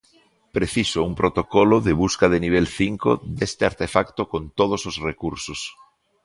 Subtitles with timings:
[0.57, 3.09] Preciso un protocolo de busca de nivel cinco
[3.39, 5.59] deste artefacto con todos os recursos.